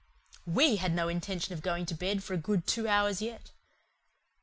WE 0.47 0.77
had 0.77 0.95
no 0.95 1.09
intention 1.09 1.53
of 1.53 1.61
going 1.61 1.85
to 1.85 1.93
bed 1.93 2.23
for 2.23 2.33
a 2.33 2.37
good 2.37 2.65
two 2.65 2.87
hours 2.87 3.21
yet. 3.21 3.51